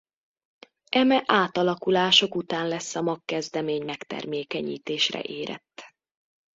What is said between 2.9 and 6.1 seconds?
a magkezdemény megtermékenyítésre érett.